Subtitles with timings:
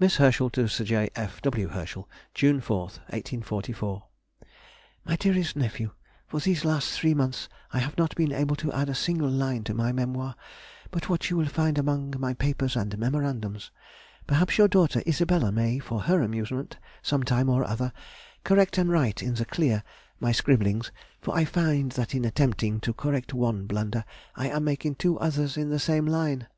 [0.00, 1.10] MISS HERSCHEL TO SIR J.
[1.14, 1.40] F.
[1.42, 1.68] W.
[1.68, 2.08] HERSCHEL.
[2.34, 2.78] June 4,
[3.10, 4.02] 1844.
[5.04, 5.92] MY DEAREST NEPHEW,—...
[6.26, 9.62] For these last three months I have not been able to add a single line
[9.62, 10.34] to my Memoir,
[10.90, 13.70] but what you will find among my papers and memorandums;
[14.26, 17.92] perhaps your daughter Isabella may, for her amusement some time or other,
[18.42, 19.84] correct and write in the clear,
[20.18, 20.90] my scribblings,
[21.20, 24.04] for I find that in attempting to correct one blunder
[24.34, 26.48] I am making two others in the same line.